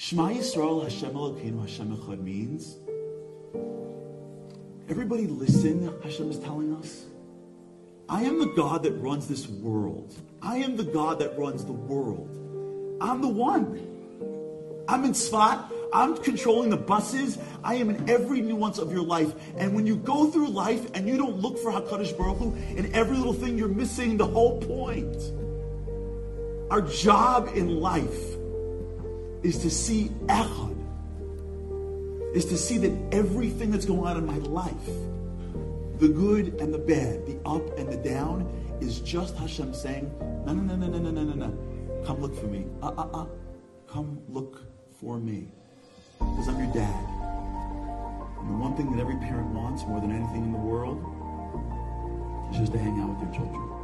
Shema 0.00 0.30
Yisrael 0.30 0.82
Hashem 0.82 1.10
Elokeinu 1.10 1.60
Hashem 1.60 1.94
Echad 1.94 2.22
means 2.22 2.78
everybody 4.88 5.26
listen, 5.26 5.92
Hashem 6.02 6.30
is 6.30 6.38
telling 6.38 6.74
us. 6.76 7.04
I 8.08 8.22
am 8.22 8.38
the 8.38 8.50
God 8.56 8.82
that 8.84 8.92
runs 8.92 9.28
this 9.28 9.46
world. 9.46 10.14
I 10.40 10.56
am 10.56 10.76
the 10.78 10.84
God 10.84 11.18
that 11.18 11.38
runs 11.38 11.66
the 11.66 11.74
world. 11.74 12.30
I'm 13.02 13.20
the 13.20 13.28
one. 13.28 14.86
I'm 14.88 15.04
in 15.04 15.12
Tzfat. 15.12 15.70
I'm 15.92 16.16
controlling 16.16 16.70
the 16.70 16.78
buses. 16.78 17.36
I 17.62 17.74
am 17.74 17.90
in 17.90 18.08
every 18.08 18.40
nuance 18.40 18.78
of 18.78 18.90
your 18.90 19.04
life. 19.04 19.34
And 19.58 19.74
when 19.74 19.86
you 19.86 19.96
go 19.96 20.30
through 20.30 20.48
life 20.48 20.92
and 20.94 21.06
you 21.06 21.18
don't 21.18 21.40
look 21.40 21.58
for 21.58 21.70
HaKadosh 21.70 22.16
Baruch 22.16 22.38
Hu 22.38 22.54
in 22.74 22.90
every 22.94 23.18
little 23.18 23.34
thing, 23.34 23.58
you're 23.58 23.68
missing 23.68 24.16
the 24.16 24.26
whole 24.26 24.62
point. 24.62 25.14
Our 26.70 26.80
job 26.80 27.50
in 27.54 27.80
life 27.80 28.39
is 29.50 29.58
to 29.58 29.68
see 29.68 30.04
Echad, 30.26 30.76
is 32.36 32.44
to 32.44 32.56
see 32.56 32.78
that 32.78 32.92
everything 33.12 33.72
that's 33.72 33.84
going 33.84 34.06
on 34.06 34.16
in 34.16 34.24
my 34.24 34.38
life, 34.46 34.86
the 35.98 36.08
good 36.08 36.60
and 36.60 36.72
the 36.72 36.78
bad, 36.78 37.26
the 37.26 37.36
up 37.44 37.76
and 37.76 37.92
the 37.92 37.96
down, 37.96 38.46
is 38.80 39.00
just 39.00 39.36
Hashem 39.36 39.74
saying, 39.74 40.08
no, 40.46 40.52
no, 40.54 40.62
no, 40.62 40.76
no, 40.76 40.86
no, 40.86 40.98
no, 40.98 41.10
no, 41.10 41.22
no, 41.24 41.46
no. 41.46 42.04
Come 42.06 42.20
look 42.20 42.36
for 42.38 42.46
me. 42.46 42.64
Uh, 42.80 42.92
uh, 42.96 43.08
uh. 43.12 43.26
Come 43.88 44.20
look 44.28 44.62
for 45.00 45.18
me. 45.18 45.48
Because 46.20 46.46
I'm 46.46 46.58
your 46.62 46.72
dad. 46.72 47.04
And 48.38 48.50
the 48.50 48.54
one 48.54 48.76
thing 48.76 48.92
that 48.92 49.00
every 49.00 49.16
parent 49.16 49.48
wants 49.48 49.82
more 49.82 50.00
than 50.00 50.12
anything 50.12 50.44
in 50.44 50.52
the 50.52 50.58
world 50.58 51.02
is 52.52 52.58
just 52.58 52.72
to 52.72 52.78
hang 52.78 53.00
out 53.00 53.08
with 53.10 53.18
their 53.18 53.34
children. 53.34 53.79